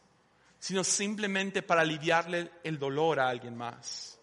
[0.60, 4.18] sino simplemente para aliviarle el dolor a alguien más.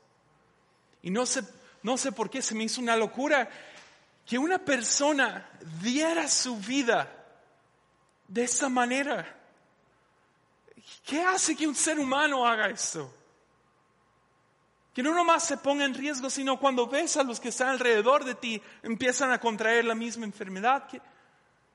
[1.03, 1.43] Y no sé,
[1.83, 3.49] no sé por qué se me hizo una locura
[4.25, 5.51] que una persona
[5.83, 7.13] diera su vida
[8.29, 9.37] de esa manera.
[11.05, 13.13] ¿Qué hace que un ser humano haga esto?
[14.95, 18.25] Que no nomás se ponga en riesgo, sino cuando ves a los que están alrededor
[18.25, 20.89] de ti empiezan a contraer la misma enfermedad.
[20.89, 21.01] ¿Qué,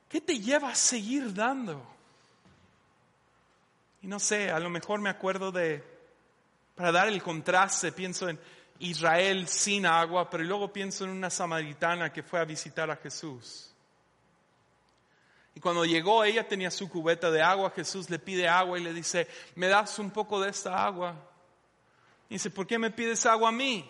[0.09, 1.81] qué te lleva a seguir dando?
[4.01, 5.83] Y no sé, a lo mejor me acuerdo de,
[6.75, 8.37] para dar el contraste, pienso en
[8.79, 13.73] Israel sin agua, pero luego pienso en una samaritana que fue a visitar a Jesús.
[15.55, 18.93] Y cuando llegó ella tenía su cubeta de agua, Jesús le pide agua y le
[18.93, 21.15] dice, ¿me das un poco de esta agua?
[22.29, 23.89] Dice, ¿por qué me pides agua a mí?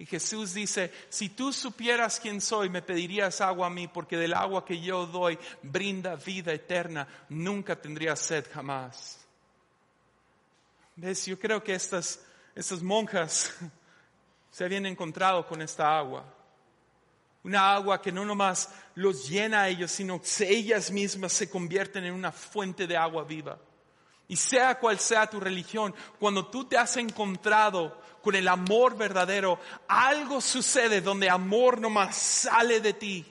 [0.00, 4.32] Y Jesús dice, si tú supieras quién soy, me pedirías agua a mí, porque del
[4.32, 9.20] agua que yo doy brinda vida eterna, nunca tendrías sed jamás.
[10.96, 11.26] ¿Ves?
[11.26, 13.54] Yo creo que estas, estas monjas
[14.50, 16.24] se habían encontrado con esta agua.
[17.44, 22.04] Una agua que no nomás los llena a ellos, sino que ellas mismas se convierten
[22.04, 23.58] en una fuente de agua viva.
[24.30, 29.58] Y sea cual sea tu religión, cuando tú te has encontrado con el amor verdadero,
[29.88, 33.26] algo sucede donde amor nomás sale de ti.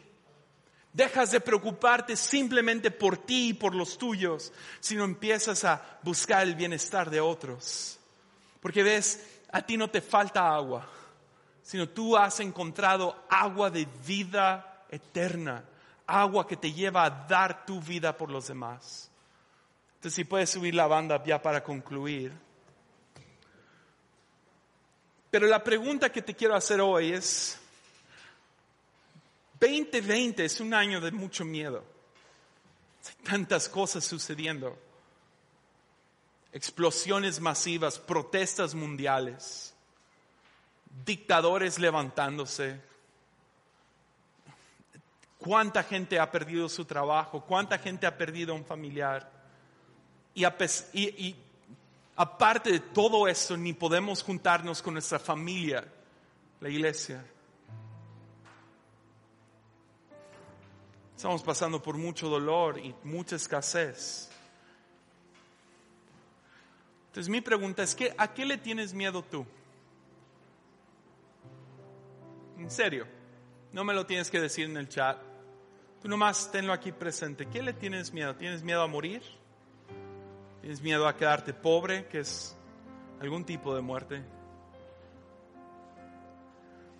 [0.91, 6.55] Dejas de preocuparte simplemente por ti y por los tuyos, sino empiezas a buscar el
[6.55, 7.97] bienestar de otros.
[8.59, 10.85] Porque ves, a ti no te falta agua,
[11.63, 15.63] sino tú has encontrado agua de vida eterna,
[16.05, 19.08] agua que te lleva a dar tu vida por los demás.
[19.99, 22.31] Entonces, si puedes subir la banda ya para concluir.
[25.29, 27.59] Pero la pregunta que te quiero hacer hoy es,
[29.59, 31.83] 2020 es un año de mucho miedo.
[33.09, 34.79] Hay tantas cosas sucediendo.
[36.53, 39.73] Explosiones masivas, protestas mundiales,
[41.05, 42.79] dictadores levantándose.
[45.37, 47.43] ¿Cuánta gente ha perdido su trabajo?
[47.45, 49.38] ¿Cuánta gente ha perdido un familiar?
[50.93, 51.35] Y,
[52.15, 55.85] aparte de todo eso, ni podemos juntarnos con nuestra familia,
[56.61, 57.25] la iglesia.
[61.15, 64.29] Estamos pasando por mucho dolor y mucha escasez.
[67.07, 69.45] Entonces mi pregunta es, ¿qué, ¿a qué le tienes miedo tú?
[72.57, 73.07] En serio,
[73.73, 75.17] no me lo tienes que decir en el chat.
[76.01, 77.47] Tú nomás tenlo aquí presente.
[77.47, 78.35] ¿Qué le tienes miedo?
[78.35, 79.21] ¿Tienes miedo a morir?
[80.61, 82.57] ¿Tienes miedo a quedarte pobre, que es
[83.21, 84.21] algún tipo de muerte?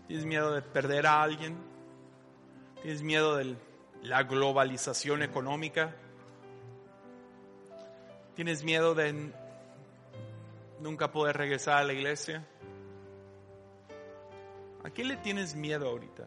[0.07, 1.57] ¿Tienes miedo de perder a alguien?
[2.81, 3.57] ¿Tienes miedo de
[4.01, 5.93] la globalización económica?
[8.35, 9.33] ¿Tienes miedo de
[10.79, 12.47] nunca poder regresar a la iglesia?
[14.83, 16.25] ¿A qué le tienes miedo ahorita?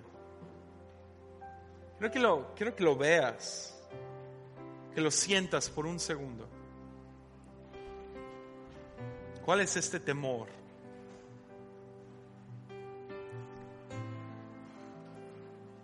[1.98, 3.82] Quiero que lo veas,
[4.94, 6.46] que lo sientas por un segundo.
[9.44, 10.48] ¿Cuál es este temor?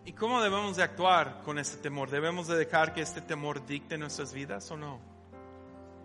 [0.05, 2.09] ¿Y cómo debemos de actuar con este temor?
[2.09, 5.01] ¿Debemos de dejar que este temor dicte nuestras vidas o no?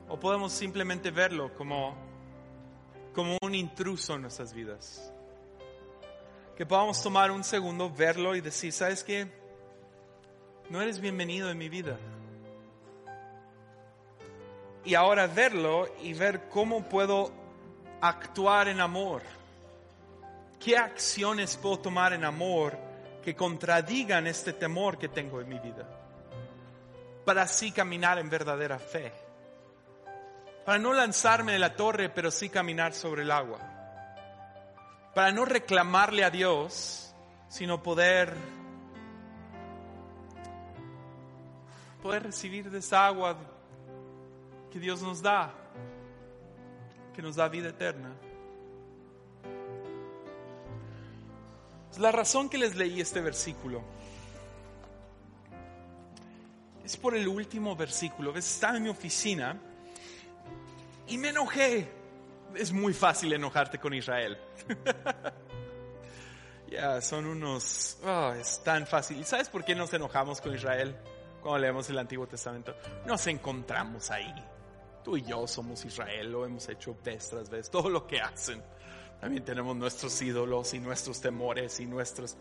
[0.09, 1.95] ¿O podemos simplemente verlo como,
[3.13, 5.13] como un intruso en nuestras vidas?
[6.57, 9.31] Que podamos tomar un segundo, verlo y decir, ¿sabes qué?
[10.69, 11.99] No eres bienvenido en mi vida
[14.85, 17.42] y ahora verlo y ver cómo puedo
[18.07, 19.21] actuar en amor.
[20.59, 22.77] ¿Qué acciones puedo tomar en amor
[23.23, 25.87] que contradigan este temor que tengo en mi vida?
[27.25, 29.13] Para así caminar en verdadera fe.
[30.65, 33.59] Para no lanzarme de la torre, pero sí caminar sobre el agua.
[35.15, 37.13] Para no reclamarle a Dios,
[37.47, 38.33] sino poder
[42.01, 43.37] poder recibir de esa agua
[44.69, 45.53] que Dios nos da,
[47.13, 48.11] que nos da vida eterna.
[51.99, 53.83] La razón que les leí este versículo
[56.83, 58.35] es por el último versículo.
[58.35, 59.57] Estaba en mi oficina
[61.07, 61.89] y me enojé.
[62.55, 64.37] Es muy fácil enojarte con Israel.
[66.69, 67.97] ya, son unos...
[68.03, 69.19] Oh, es tan fácil.
[69.19, 70.95] ¿Y sabes por qué nos enojamos con Israel
[71.41, 72.75] cuando leemos el Antiguo Testamento?
[73.05, 74.33] Nos encontramos ahí.
[75.03, 78.61] Tú y yo somos Israel, lo hemos hecho vez tras vez, todo lo que hacen.
[79.19, 82.37] También tenemos nuestros ídolos y nuestros temores y nuestras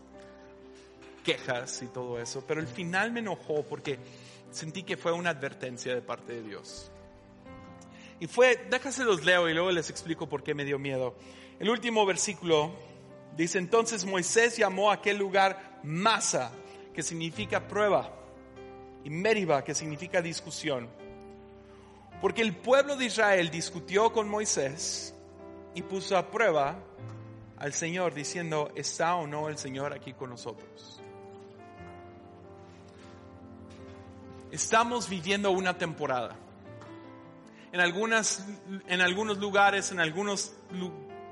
[1.23, 2.43] quejas y todo eso.
[2.47, 3.97] Pero el final me enojó porque
[4.51, 6.91] sentí que fue una advertencia de parte de Dios.
[8.19, 11.15] Y fue, déjase los leo y luego les explico por qué me dio miedo.
[11.59, 12.71] El último versículo
[13.35, 16.51] dice, entonces Moisés llamó a aquel lugar Masa,
[16.93, 18.09] que significa prueba,
[19.03, 20.87] y Meriba, que significa discusión.
[22.23, 25.13] Porque el pueblo de Israel discutió con Moisés
[25.75, 26.79] y puso a prueba
[27.57, 31.01] al Señor diciendo, ¿está o no el Señor aquí con nosotros?
[34.51, 36.37] Estamos viviendo una temporada.
[37.73, 38.47] En, algunas,
[38.87, 40.53] en algunos lugares, en algunos,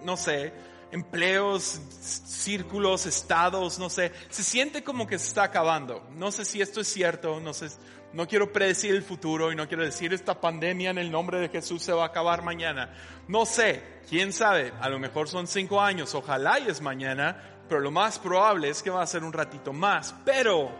[0.03, 0.51] no sé,
[0.91, 6.07] empleos, círculos, estados, no sé, se siente como que se está acabando.
[6.15, 7.69] No sé si esto es cierto, no sé,
[8.13, 11.49] no quiero predecir el futuro y no quiero decir esta pandemia en el nombre de
[11.49, 12.93] Jesús se va a acabar mañana.
[13.27, 17.79] No sé, quién sabe, a lo mejor son cinco años, ojalá y es mañana, pero
[17.79, 20.13] lo más probable es que va a ser un ratito más.
[20.25, 20.71] Pero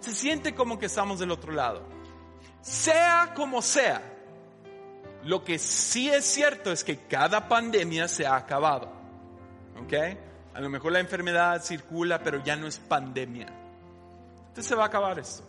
[0.00, 1.86] se siente como que estamos del otro lado.
[2.62, 4.02] Sea como sea,
[5.24, 8.95] lo que sí es cierto es que cada pandemia se ha acabado.
[9.82, 9.92] ¿Ok?
[10.54, 13.46] A lo mejor la enfermedad circula, pero ya no es pandemia.
[14.48, 15.44] Entonces se va a acabar esto.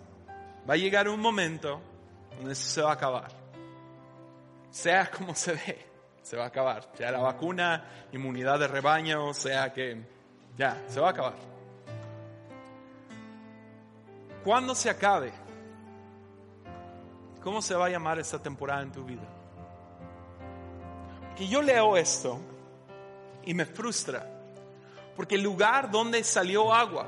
[0.70, 1.82] Va a llegar un momento
[2.36, 3.32] donde eso se va a acabar.
[4.70, 5.86] Sea como se ve,
[6.22, 6.90] se va a acabar.
[6.94, 10.04] Sea la vacuna, inmunidad de rebaño, sea que
[10.58, 11.36] ya, se va a acabar.
[14.44, 15.32] Cuando se acabe,
[17.42, 19.24] ¿cómo se va a llamar esta temporada en tu vida?
[21.38, 22.40] Que yo leo esto
[23.48, 24.30] y me frustra,
[25.16, 27.08] porque el lugar donde salió agua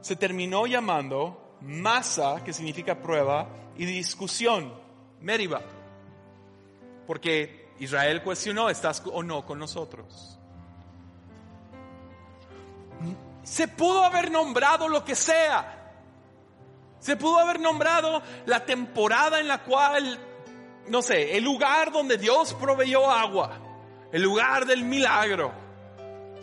[0.00, 4.72] se terminó llamando masa, que significa prueba, y discusión,
[5.20, 5.60] Meriba.
[7.04, 10.38] Porque Israel cuestionó, ¿estás o no con nosotros?
[13.42, 15.94] Se pudo haber nombrado lo que sea.
[17.00, 20.16] Se pudo haber nombrado la temporada en la cual,
[20.86, 23.67] no sé, el lugar donde Dios proveyó agua,
[24.12, 25.52] el lugar del milagro.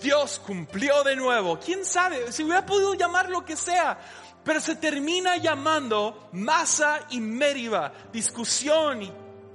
[0.02, 1.60] Dios cumplió de nuevo.
[1.60, 2.32] ¿Quién sabe?
[2.32, 3.98] Si hubiera podido llamar lo que sea,
[4.44, 9.12] pero se termina llamando masa y meriva, discusión y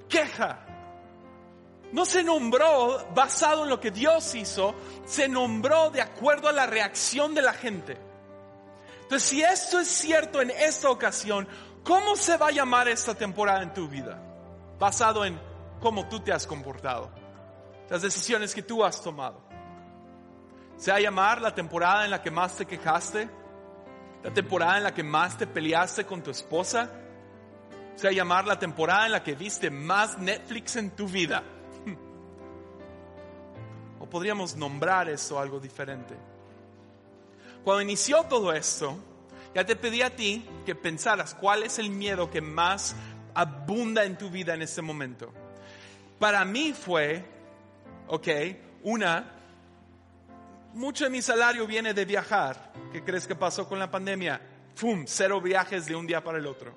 [0.08, 0.66] queja.
[1.92, 4.74] No se nombró basado en lo que Dios hizo,
[5.06, 7.98] se nombró de acuerdo a la reacción de la gente.
[9.02, 11.48] Entonces, si esto es cierto en esta ocasión,
[11.82, 14.22] ¿cómo se va a llamar esta temporada en tu vida?
[14.78, 15.40] Basado en
[15.80, 17.10] cómo tú te has comportado,
[17.90, 19.42] las decisiones que tú has tomado.
[20.76, 23.28] ¿Se va a llamar la temporada en la que más te quejaste?
[24.22, 26.90] la temporada en la que más te peleaste con tu esposa,
[27.96, 31.42] sea, llamar la temporada en la que viste más Netflix en tu vida.
[34.02, 36.16] O podríamos nombrar eso algo diferente.
[37.62, 38.96] Cuando inició todo esto,
[39.54, 42.96] ya te pedí a ti que pensaras cuál es el miedo que más
[43.34, 45.30] abunda en tu vida en este momento.
[46.18, 47.26] Para mí fue,
[48.10, 48.28] ok,
[48.82, 49.24] una,
[50.74, 52.72] mucho de mi salario viene de viajar.
[52.92, 54.40] ¿Qué crees que pasó con la pandemia?
[54.74, 55.04] ¡Fum!
[55.06, 56.74] Cero viajes de un día para el otro.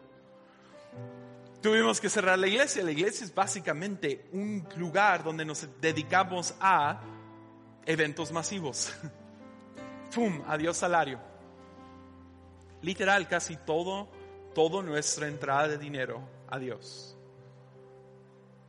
[1.61, 2.83] Tuvimos que cerrar la iglesia.
[2.83, 7.01] La iglesia es básicamente un lugar donde nos dedicamos a
[7.85, 8.93] eventos masivos.
[10.11, 10.43] ¡Fum!
[10.47, 11.19] Adiós salario.
[12.81, 14.07] Literal, casi todo,
[14.53, 17.17] todo nuestra entrada de dinero a Dios.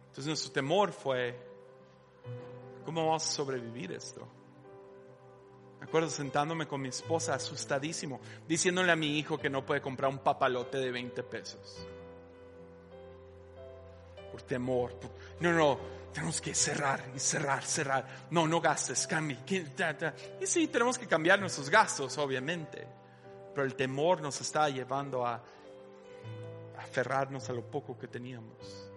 [0.06, 1.53] Entonces nuestro temor fue,
[2.84, 4.26] ¿cómo vamos a sobrevivir esto?
[5.84, 10.10] Me acuerdo sentándome con mi esposa asustadísimo, diciéndole a mi hijo que no puede comprar
[10.10, 11.86] un papalote de 20 pesos.
[14.32, 14.98] Por temor.
[15.40, 15.78] No, no,
[16.12, 18.06] tenemos que cerrar y cerrar, cerrar.
[18.30, 19.38] No, no gastes, cambie.
[20.40, 22.86] Y sí, tenemos que cambiar nuestros gastos, obviamente.
[23.54, 25.42] Pero el temor nos está llevando a
[26.78, 28.90] aferrarnos a lo poco que teníamos.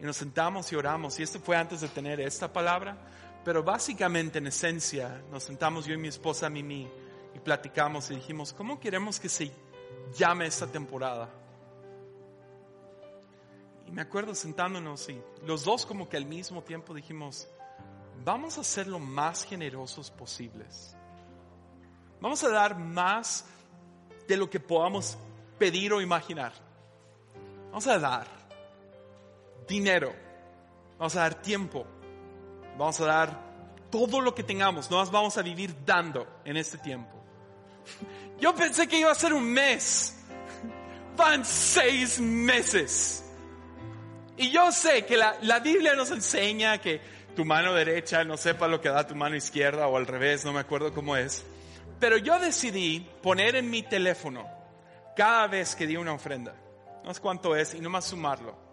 [0.00, 1.18] Y nos sentamos y oramos.
[1.18, 2.96] Y esto fue antes de tener esta palabra.
[3.44, 6.88] Pero básicamente, en esencia, nos sentamos yo y mi esposa Mimi
[7.34, 9.52] y platicamos y dijimos, ¿cómo queremos que se
[10.16, 11.28] llame esta temporada?
[13.86, 17.46] Y me acuerdo sentándonos y los dos como que al mismo tiempo dijimos,
[18.24, 20.96] vamos a ser lo más generosos posibles.
[22.20, 23.44] Vamos a dar más
[24.26, 25.16] de lo que podamos
[25.58, 26.52] pedir o imaginar.
[27.68, 28.35] Vamos a dar
[29.66, 30.14] dinero,
[30.98, 31.86] vamos a dar tiempo,
[32.78, 33.46] vamos a dar
[33.90, 37.12] todo lo que tengamos, no más vamos a vivir dando en este tiempo.
[38.40, 40.16] Yo pensé que iba a ser un mes,
[41.16, 43.22] van seis meses.
[44.38, 47.00] Y yo sé que la, la, Biblia nos enseña que
[47.34, 50.52] tu mano derecha no sepa lo que da tu mano izquierda o al revés, no
[50.52, 51.42] me acuerdo cómo es.
[51.98, 54.46] Pero yo decidí poner en mi teléfono
[55.16, 56.54] cada vez que di una ofrenda.
[57.02, 58.65] No sé cuánto es y nomás sumarlo.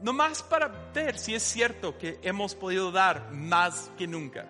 [0.00, 4.46] Nomás para ver si es cierto que hemos podido dar más que nunca.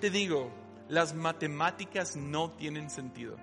[0.00, 0.50] Te digo,
[0.88, 3.36] las matemáticas no tienen sentido.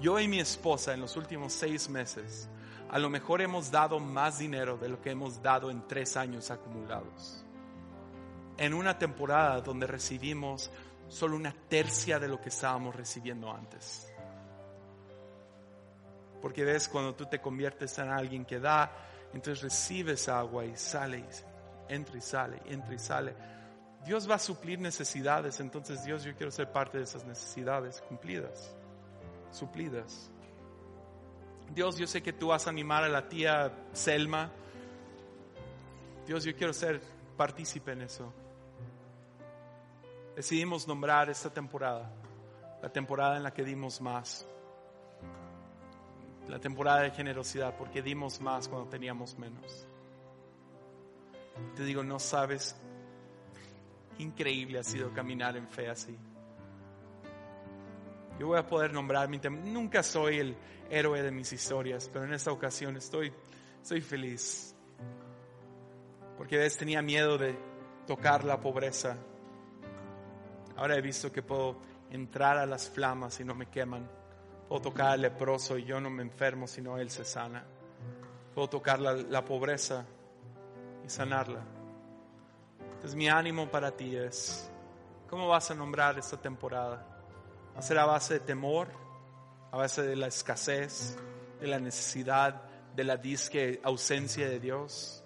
[0.00, 2.48] Yo y mi esposa en los últimos seis meses
[2.90, 6.50] a lo mejor hemos dado más dinero de lo que hemos dado en tres años
[6.50, 7.44] acumulados.
[8.56, 10.70] En una temporada donde recibimos
[11.08, 14.10] solo una tercia de lo que estábamos recibiendo antes.
[16.40, 18.90] Porque ves, cuando tú te conviertes en alguien que da,
[19.32, 23.34] entonces recibes agua y sale, y entra y sale, entra y sale.
[24.04, 28.74] Dios va a suplir necesidades, entonces Dios, yo quiero ser parte de esas necesidades cumplidas,
[29.50, 30.30] suplidas.
[31.74, 34.50] Dios, yo sé que tú vas a animar a la tía Selma.
[36.26, 37.00] Dios, yo quiero ser
[37.36, 38.32] partícipe en eso.
[40.34, 42.10] Decidimos nombrar esta temporada,
[42.80, 44.46] la temporada en la que dimos más,
[46.48, 49.86] la temporada de generosidad, porque dimos más cuando teníamos menos.
[51.76, 52.76] Te digo, no sabes,
[54.18, 56.16] increíble ha sido caminar en fe así.
[58.38, 59.38] Yo voy a poder nombrar mi.
[59.38, 60.56] Nunca soy el
[60.90, 63.32] héroe de mis historias, pero en esta ocasión estoy,
[63.82, 64.74] estoy feliz.
[66.36, 67.58] Porque a veces tenía miedo de
[68.06, 69.16] tocar la pobreza.
[70.76, 71.80] Ahora he visto que puedo
[72.10, 74.17] entrar a las flamas y no me queman.
[74.68, 77.64] Puedo tocar al leproso y yo no me enfermo, sino él se sana.
[78.54, 80.04] Puedo tocar la, la pobreza
[81.04, 81.64] y sanarla.
[82.80, 84.70] Entonces mi ánimo para ti es,
[85.30, 87.06] ¿cómo vas a nombrar esta temporada?
[87.74, 88.88] Va a ser a base de temor,
[89.70, 91.16] a base de la escasez,
[91.60, 92.62] de la necesidad,
[92.94, 95.24] de la disque ausencia de Dios.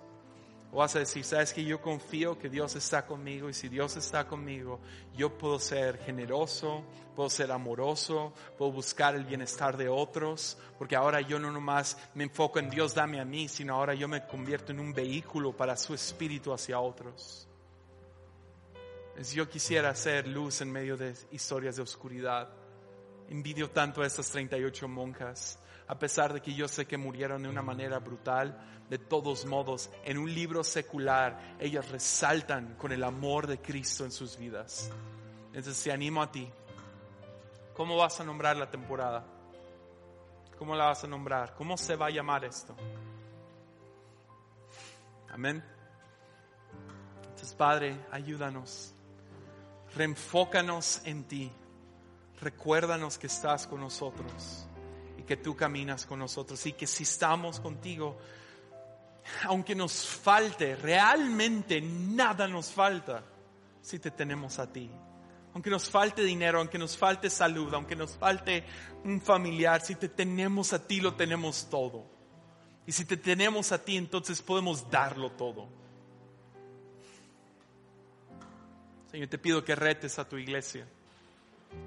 [0.74, 3.94] O vas a decir, sabes que yo confío que Dios está conmigo y si Dios
[3.96, 4.80] está conmigo,
[5.14, 6.82] yo puedo ser generoso,
[7.14, 12.24] puedo ser amoroso, puedo buscar el bienestar de otros, porque ahora yo no nomás me
[12.24, 15.76] enfoco en Dios, dame a mí, sino ahora yo me convierto en un vehículo para
[15.76, 17.46] su espíritu hacia otros.
[19.34, 22.48] Yo quisiera ser luz en medio de historias de oscuridad.
[23.28, 25.58] Envidio tanto a estas 38 monjas,
[25.92, 28.58] a pesar de que yo sé que murieron de una manera brutal.
[28.88, 34.10] De todos modos, en un libro secular, ellas resaltan con el amor de Cristo en
[34.10, 34.90] sus vidas.
[35.48, 36.50] Entonces, te animo a ti.
[37.74, 39.22] ¿Cómo vas a nombrar la temporada?
[40.58, 41.54] ¿Cómo la vas a nombrar?
[41.56, 42.74] ¿Cómo se va a llamar esto?
[45.28, 45.62] Amén.
[47.22, 48.94] Entonces, Padre, ayúdanos
[49.94, 51.52] reenfócanos en ti.
[52.40, 54.66] Recuérdanos que estás con nosotros
[55.32, 58.18] que tú caminas con nosotros y que si estamos contigo,
[59.44, 63.24] aunque nos falte, realmente nada nos falta
[63.80, 64.90] si te tenemos a ti.
[65.54, 68.66] Aunque nos falte dinero, aunque nos falte salud, aunque nos falte
[69.04, 72.04] un familiar, si te tenemos a ti, lo tenemos todo.
[72.86, 75.66] Y si te tenemos a ti, entonces podemos darlo todo.
[79.10, 80.86] Señor, te pido que retes a tu iglesia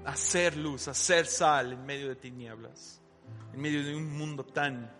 [0.04, 3.00] a hacer luz, a hacer sal en medio de tinieblas,
[3.52, 4.90] en medio de un mundo tan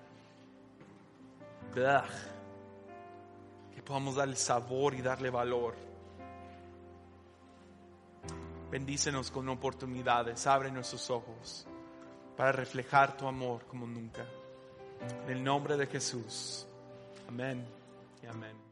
[3.74, 5.74] que podamos darle sabor y darle valor.
[8.70, 11.66] Bendícenos con oportunidades, abre nuestros ojos
[12.36, 14.24] para reflejar tu amor como nunca.
[15.26, 16.66] En el nombre de Jesús.
[17.28, 17.66] Amén
[18.22, 18.65] y amén.